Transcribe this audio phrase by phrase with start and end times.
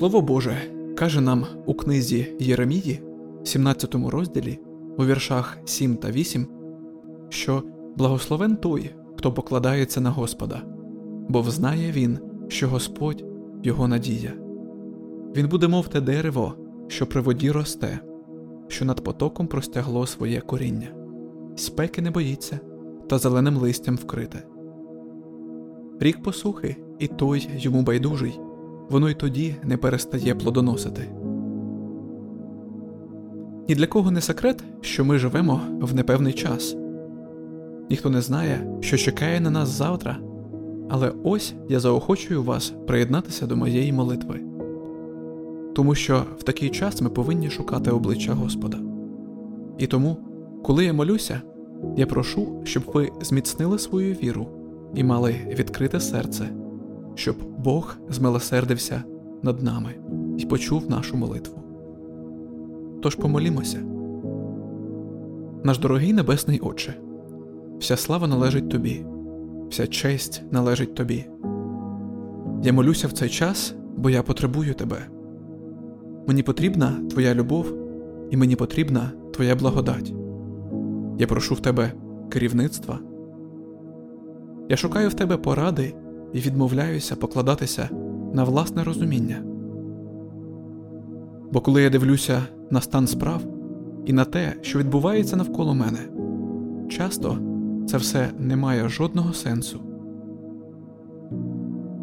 [0.00, 0.56] Слово Боже
[0.96, 3.02] каже нам у книзі Єремії,
[3.44, 4.58] 17 розділі,
[4.98, 6.46] у віршах 7 та 8,
[7.28, 7.62] що
[7.96, 10.62] благословен той, хто покладається на Господа,
[11.28, 13.24] бо взнає він, що Господь
[13.62, 14.32] його надія.
[15.36, 16.54] Він буде, мов те дерево,
[16.88, 18.00] що при воді росте,
[18.68, 20.88] що над потоком простягло своє коріння,
[21.56, 22.60] спеки не боїться
[23.08, 24.42] та зеленим листям вкрите.
[25.98, 28.40] Рік посухи, і той йому байдужий,
[28.90, 31.02] воно й тоді не перестає плодоносити.
[33.68, 36.76] Ні для кого не секрет, що ми живемо в непевний час.
[37.90, 40.18] Ніхто не знає, що чекає на нас завтра,
[40.88, 44.40] але ось я заохочую вас приєднатися до моєї молитви,
[45.74, 48.78] тому що в такий час ми повинні шукати обличчя Господа.
[49.78, 50.16] І тому,
[50.62, 51.40] коли я молюся,
[51.96, 54.46] я прошу, щоб ви зміцнили свою віру
[54.94, 56.48] і мали відкрите серце,
[57.20, 59.02] щоб Бог змилосердився
[59.42, 59.94] над нами
[60.38, 61.62] і почув нашу молитву.
[63.02, 63.78] Тож помолімося.
[65.64, 66.94] Наш дорогий Небесний Отче,
[67.78, 69.04] вся слава належить Тобі,
[69.70, 71.26] вся честь належить Тобі.
[72.62, 74.98] Я молюся в цей час, бо я потребую Тебе.
[76.26, 77.74] Мені потрібна Твоя любов,
[78.30, 80.14] і мені потрібна Твоя благодать.
[81.18, 81.92] Я прошу в Тебе
[82.30, 82.98] керівництва.
[84.68, 85.94] Я шукаю в Тебе поради
[86.32, 87.88] і відмовляюся покладатися
[88.34, 89.36] на власне розуміння.
[91.52, 93.42] Бо коли я дивлюся на стан справ
[94.06, 95.98] і на те, що відбувається навколо мене,
[96.88, 97.38] часто
[97.88, 99.80] це все не має жодного сенсу.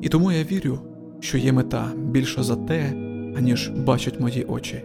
[0.02, 0.80] І тому я вірю,
[1.20, 2.94] що є мета більше за те,
[3.38, 4.83] аніж бачать мої очі.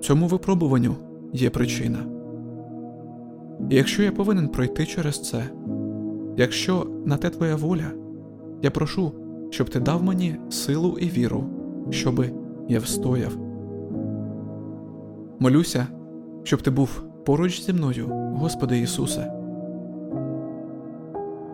[0.00, 0.94] Цьому випробуванню
[1.32, 1.98] є причина.
[3.70, 5.44] І якщо я повинен пройти через це,
[6.36, 7.90] якщо на те твоя воля,
[8.62, 9.12] я прошу,
[9.50, 11.44] щоб ти дав мені силу і віру,
[11.90, 12.30] щоби
[12.68, 13.36] я встояв.
[15.38, 15.86] Молюся,
[16.42, 19.32] щоб ти був поруч зі мною, Господи Ісусе.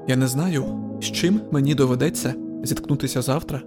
[0.08, 0.64] Я не знаю,
[1.00, 3.62] з чим мені доведеться зіткнутися завтра,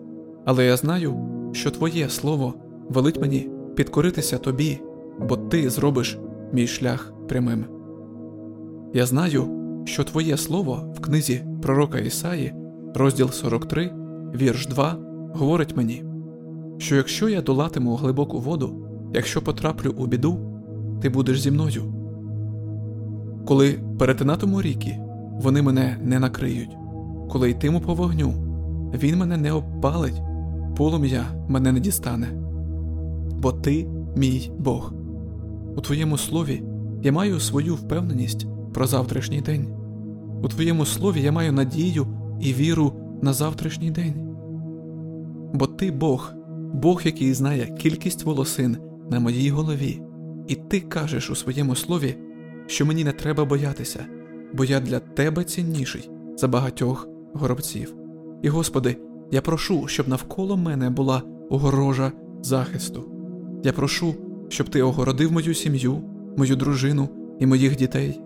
[0.45, 1.15] але я знаю,
[1.51, 2.53] що Твоє Слово
[2.89, 4.81] велить мені підкоритися Тобі,
[5.29, 6.17] бо Ти зробиш
[6.53, 7.65] мій шлях прямим.
[8.93, 9.43] Я знаю,
[9.85, 12.53] що Твоє Слово в книзі Пророка Ісаї,
[12.97, 13.91] розділ 43,
[14.35, 14.95] вірш 2,
[15.33, 16.03] говорить мені,
[16.77, 20.39] що якщо я долатиму глибоку воду, якщо потраплю у біду,
[21.01, 21.83] ти будеш зі мною.
[23.47, 24.99] Коли перетинатиму ріки,
[25.41, 26.77] вони мене не накриють,
[27.29, 28.33] коли йтиму по вогню,
[28.93, 30.21] він мене не обпалить,
[30.77, 32.27] полум'я мене не дістане.
[33.41, 34.93] Бо ти мій Бог.
[35.75, 36.63] У твоєму слові
[37.03, 39.67] я маю свою впевненість про завтрашній день.
[40.43, 42.07] У твоєму слові я маю надію
[42.41, 44.13] і віру на завтрашній день.
[45.53, 46.33] Бо ти Бог,
[46.73, 48.77] Бог, який знає кількість волосин
[49.09, 50.01] на моїй голові,
[50.47, 52.15] і ти кажеш у своєму слові,
[52.67, 54.05] що мені не треба боятися,
[54.53, 57.95] бо я для тебе цінніший за багатьох горобців.
[58.41, 58.97] І, Господи,
[59.31, 62.11] я прошу, щоб навколо мене була огорожа
[62.41, 63.03] захисту.
[63.63, 64.15] Я прошу,
[64.49, 66.01] щоб ти огородив мою сім'ю,
[66.37, 67.09] мою дружину
[67.39, 68.21] і моїх дітей.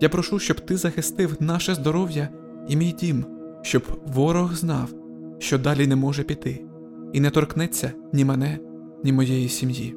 [0.00, 2.28] Я прошу, щоб ти захистив наше здоров'я
[2.68, 3.24] і мій дім,
[3.64, 4.94] щоб ворог знав,
[5.38, 6.64] що далі не може піти,
[7.12, 8.58] і не торкнеться ні мене,
[9.04, 9.96] ні моєї сім'ї.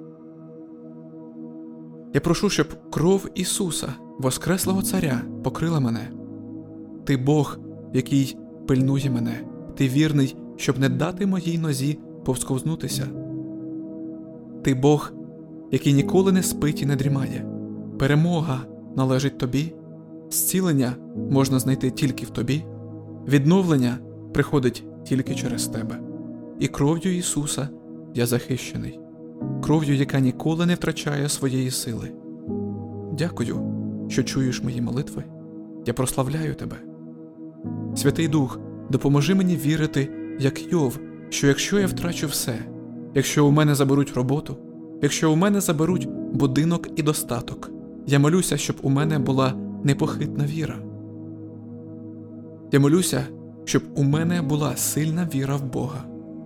[2.14, 6.12] Я прошу, щоб кров Ісуса, Воскреслого Царя, покрила мене.
[7.06, 7.60] Ти Бог,
[7.94, 9.44] який пильнує мене,
[9.76, 13.08] ти вірний, щоб не дати моїй нозі повсковзнутися.
[14.64, 15.14] Ти Бог,
[15.72, 17.46] який ніколи не спить і не дрімає.
[18.00, 18.60] Перемога
[18.96, 19.74] належить тобі,
[20.30, 20.96] зцілення
[21.32, 22.64] можна знайти тільки в тобі,
[23.28, 23.98] відновлення
[24.34, 26.00] приходить тільки через тебе,
[26.60, 27.70] і кров'ю Ісуса
[28.14, 29.00] я захищений,
[29.64, 32.12] кров'ю, яка ніколи не втрачає своєї сили.
[33.18, 33.60] Дякую,
[34.08, 35.24] що чуєш мої молитви.
[35.86, 36.76] Я прославляю тебе.
[37.96, 38.60] Святий Дух,
[38.90, 40.10] допоможи мені вірити,
[40.40, 41.00] як Йов,
[41.30, 42.60] що якщо я втрачу все,
[43.16, 44.58] якщо у мене заберуть роботу,
[45.02, 47.72] якщо у мене заберуть будинок і достаток,
[48.08, 49.54] я молюся, щоб у мене була
[49.84, 50.87] непохитна віра.
[52.72, 53.28] Я молюся,
[53.66, 56.04] щоб у мене була сильна віра в Бога,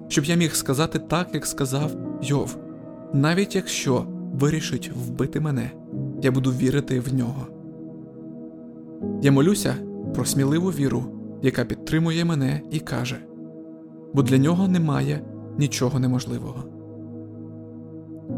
[0.07, 1.91] щоб я міг сказати так, як сказав
[2.21, 2.57] Йов,
[3.13, 5.71] навіть якщо вирішить вбити мене,
[6.21, 7.47] я буду вірити в нього.
[9.21, 9.75] Я молюся
[10.13, 11.03] про сміливу віру,
[11.41, 13.17] яка підтримує мене і каже
[14.13, 15.21] бо для нього немає
[15.57, 16.63] нічого неможливого.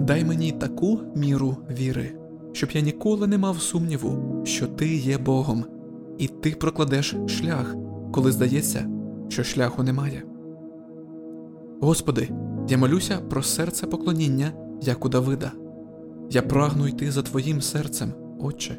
[0.01, 2.11] Дай мені таку міру віри,
[2.51, 5.65] щоб я ніколи не мав сумніву, що ти є Богом,
[6.17, 7.75] і ти прокладеш шлях,
[8.11, 8.85] коли здається,
[9.27, 10.23] що шляху немає.
[11.81, 12.29] Господи,
[12.69, 14.51] Я молюся про серце поклоніння,
[14.81, 15.51] як у Давида.
[16.29, 18.77] Я прагну йти за Твоїм серцем, Отче.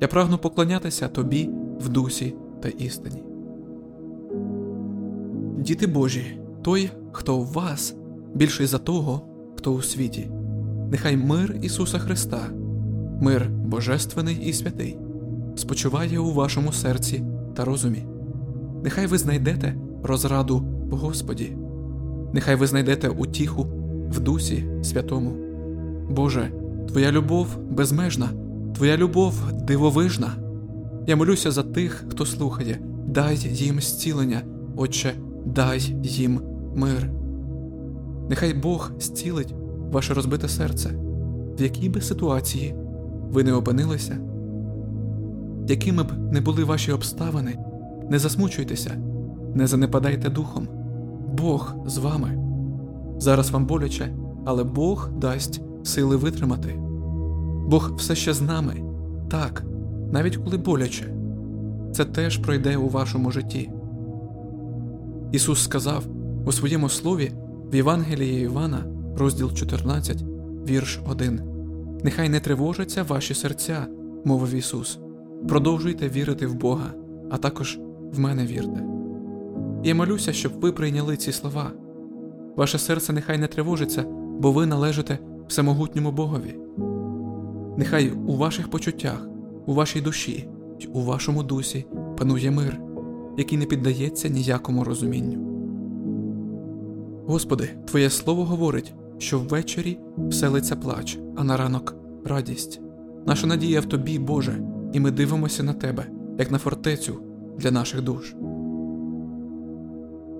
[0.00, 1.50] Я прагну поклонятися Тобі
[1.80, 3.22] в дусі та істині.
[5.58, 7.94] Діти Божі, той, хто в вас,
[8.34, 9.22] більший за того,
[9.56, 10.30] хто у світі.
[10.90, 12.40] Нехай мир Ісуса Христа,
[13.20, 14.98] мир Божественний і святий,
[15.60, 17.24] спочиває у вашому серці
[17.54, 18.04] та розумі.
[18.84, 20.58] Нехай ви знайдете розраду
[20.90, 21.56] в Господі,
[22.32, 23.66] нехай ви знайдете утіху
[24.10, 25.32] в Дусі Святому.
[26.10, 26.52] Боже,
[26.88, 28.28] Твоя любов безмежна,
[28.74, 30.32] Твоя любов дивовижна.
[31.06, 34.42] Я молюся за тих, хто слухає, дай їм зцілення,
[34.76, 35.12] Отче,
[35.46, 36.40] дай їм
[36.76, 37.10] мир.
[38.28, 39.54] Нехай Бог зцілить
[39.92, 40.90] ваше розбите серце,
[41.58, 42.74] в якій би ситуації
[43.30, 44.18] ви не опинилися,
[45.68, 47.58] якими б не були ваші обставини,
[48.10, 48.96] не засмучуйтеся,
[49.54, 50.68] не занепадайте духом.
[51.38, 52.38] Бог з вами.
[53.18, 54.14] Зараз вам боляче,
[54.44, 56.78] але Бог дасть сили витримати.
[57.68, 58.74] Бог все ще з нами,
[59.30, 59.64] так,
[60.12, 61.14] навіть коли боляче,
[61.92, 63.70] це теж пройде у вашому житті.
[65.32, 66.04] Ісус сказав
[66.46, 67.32] у своєму слові
[67.72, 68.84] в Євангелії Івана,
[69.16, 70.24] розділ 14,
[70.68, 71.40] вірш 1
[72.04, 73.86] Нехай не тривожаться ваші серця,
[74.24, 74.98] мовив Ісус.
[75.48, 76.92] Продовжуйте вірити в Бога,
[77.30, 77.78] а також
[78.12, 78.84] в мене вірте.
[79.84, 81.70] Я молюся, щоб ви прийняли ці слова.
[82.56, 84.04] Ваше серце нехай не тривожиться,
[84.40, 86.56] бо ви належите всемогутньому Богові.
[87.76, 89.28] Нехай у ваших почуттях,
[89.66, 90.48] у вашій душі
[90.92, 91.86] у вашому дусі
[92.18, 92.80] панує мир,
[93.38, 95.46] який не піддається ніякому розумінню.
[97.26, 101.94] Господи, Твоє Слово говорить, що ввечері вселиться плач, а на ранок
[102.24, 102.80] радість.
[103.26, 106.06] Наша надія в Тобі, Боже, і ми дивимося на Тебе,
[106.38, 107.14] як на фортецю
[107.58, 108.34] для наших душ.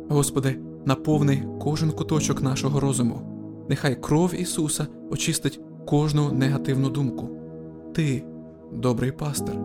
[0.08, 3.20] Господи, наповни кожен куточок нашого розуму,
[3.69, 7.29] нехай кров Ісуса очистить кожну негативну думку.
[7.94, 8.25] Ти
[8.73, 9.58] добрий пастир,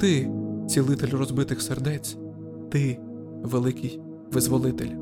[0.00, 0.30] Ти
[0.68, 2.16] цілитель розбитих сердець,
[2.70, 2.98] Ти
[3.42, 4.00] великий
[4.32, 4.96] визволитель.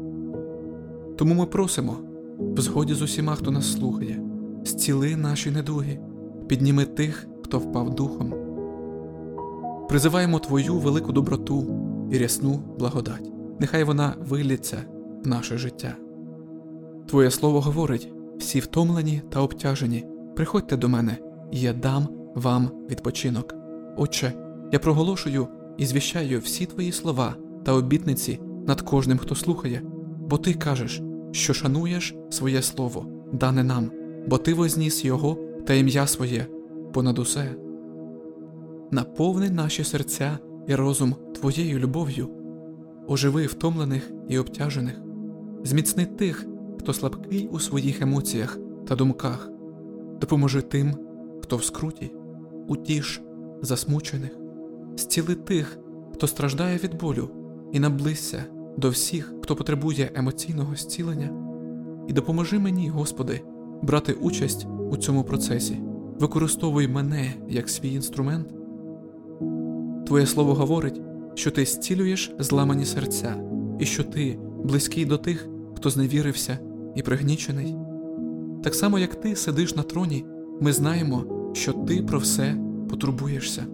[1.17, 1.97] Тому ми просимо,
[2.39, 4.23] в згоді з усіма, хто нас слухає,
[4.65, 6.01] зціли наші недуги,
[6.47, 8.48] підніми тих, хто впав духом.
[9.89, 11.67] Призиваємо Твою велику доброту
[12.13, 14.77] і рясну благодать, нехай вона виліться
[15.25, 15.97] в наше життя.
[17.07, 20.07] Твоє слово говорить всі втомлені та обтяжені,
[20.37, 21.17] приходьте до мене,
[21.53, 23.55] і я дам вам відпочинок.
[23.97, 24.33] Отче,
[24.73, 25.49] я проголошую
[25.79, 29.83] і звіщаю всі твої слова та обітниці над кожним, хто слухає,
[30.19, 31.03] бо ти кажеш,
[31.33, 33.91] що шануєш своє слово, дане нам,
[34.27, 36.47] бо ти возніс його та ім'я своє
[36.93, 37.68] понад усе.
[38.91, 42.29] Наповни наші серця і розум Твоєю любов'ю,
[43.07, 45.01] оживи втомлених і обтяжених,
[45.65, 46.47] зміцни тих,
[46.81, 49.51] хто слабкий у своїх емоціях та думках,
[50.21, 50.95] допоможи тим,
[51.43, 52.13] хто в скруті,
[52.69, 53.23] утіш
[53.63, 54.39] засмучених,
[54.97, 55.79] зціли тих,
[56.15, 57.31] хто страждає від болю,
[57.73, 58.45] і наблизься
[58.77, 61.31] до всіх, хто потребує емоційного зцілення,
[62.09, 63.41] і допоможи мені, Господи,
[63.83, 65.81] брати участь у цьому процесі,
[66.21, 68.58] використовуй мене як свій інструмент.
[70.09, 71.01] Твоє слово говорить,
[71.35, 73.37] що ти зцілюєш зламані серця,
[73.79, 76.59] і що ти близький до тих, хто зневірився
[76.95, 77.77] і пригнічений.
[78.65, 80.25] Так само, як ти сидиш на троні,
[80.61, 82.57] ми знаємо, що ти про все
[82.91, 83.67] потурбуєшся.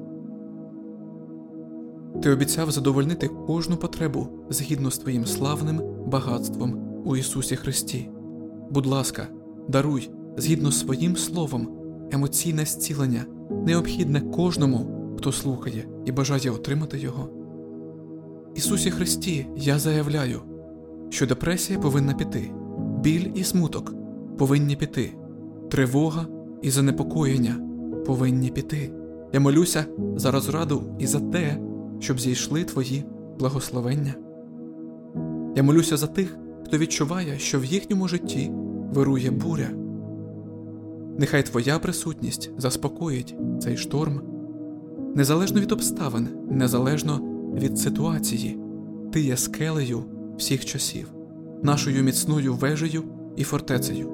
[2.23, 8.11] Ти обіцяв задовольнити кожну потребу згідно з твоїм славним багатством у Ісусі Христі.
[8.71, 9.26] Будь ласка,
[9.69, 11.69] даруй згідно з своїм словом
[12.11, 13.25] емоційне зцілення,
[13.67, 17.28] необхідне кожному, хто слухає і бажає отримати його.
[18.54, 20.40] Ісусі Христі, я заявляю,
[21.09, 22.50] що депресія повинна піти,
[23.02, 23.95] біль і смуток
[24.38, 25.12] повинні піти,
[25.71, 26.26] тривога
[26.62, 27.57] і занепокоєння
[28.07, 28.93] повинні піти.
[29.33, 29.85] Я молюся
[30.16, 31.59] за розраду і за те,
[31.99, 33.04] щоб зійшли твої
[33.38, 34.14] благословення.
[35.57, 38.50] Я молюся за тих, хто відчуває, що в їхньому житті
[38.93, 39.71] вирує буря.
[41.19, 44.34] Нехай Твоя присутність заспокоїть цей шторм,
[45.14, 47.20] незалежно від обставин, незалежно
[47.54, 48.58] від ситуації,
[49.12, 50.04] ти є скелею
[50.36, 51.12] всіх часів,
[51.62, 53.02] нашою міцною вежею
[53.36, 54.10] і фортецею.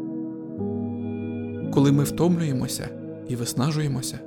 [1.75, 2.89] Коли ми втомлюємося
[3.29, 4.19] і виснажуємося,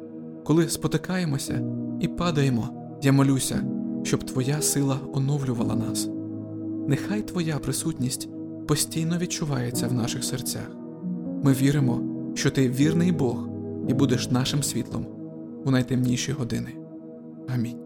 [0.43, 1.61] коли спотикаємося
[1.99, 2.69] і падаємо,
[3.01, 3.63] я молюся,
[4.03, 6.09] щоб Твоя сила оновлювала нас.
[6.87, 8.29] Нехай Твоя присутність
[8.67, 10.71] постійно відчувається в наших серцях.
[11.43, 12.01] Ми віримо,
[12.33, 13.49] що Ти вірний Бог
[13.87, 15.05] і будеш нашим світлом
[15.65, 16.73] у найтемніші години.
[17.53, 17.77] Амінь.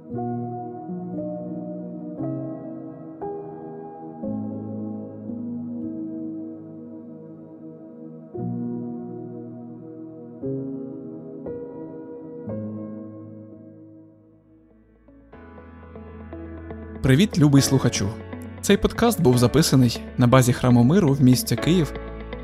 [17.02, 18.10] Привіт, любий слухачу!
[18.62, 21.94] Цей подкаст був записаний на базі храму миру в місті Київ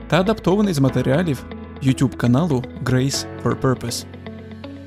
[0.08, 1.46] та адаптований з матеріалів
[1.84, 4.06] YouTube каналу Grace for Purpose.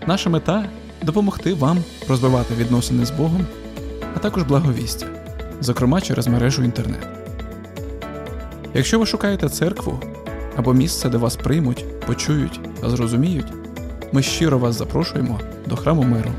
[0.07, 0.65] Наша мета
[1.03, 3.47] допомогти вам розвивати відносини з Богом,
[4.17, 5.07] а також благовістя,
[5.61, 7.07] зокрема через мережу інтернет.
[8.75, 10.01] Якщо ви шукаєте церкву
[10.57, 13.53] або місце, де вас приймуть, почують та зрозуміють,
[14.13, 16.31] ми щиро вас запрошуємо до храму миру.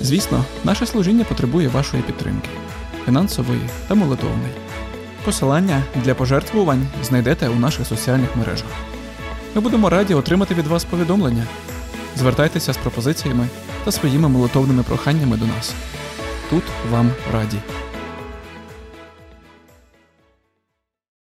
[0.00, 2.48] Звісно, наше служіння потребує вашої підтримки
[3.04, 4.52] фінансової та молитовної.
[5.24, 8.70] Посилання для пожертвувань знайдете у наших соціальних мережах.
[9.54, 11.44] Ми будемо раді отримати від вас повідомлення.
[12.18, 13.48] Звертайтеся з пропозиціями
[13.84, 15.74] та своїми молитовними проханнями до нас.
[16.50, 17.56] Тут вам раді.